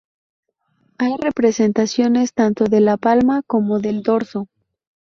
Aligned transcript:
Hay 0.97 1.13
representaciones 1.17 2.33
tanto 2.33 2.63
de 2.63 2.81
la 2.81 2.97
palma 2.97 3.43
como 3.45 3.77
del 3.77 4.01
dorso. 4.01 4.47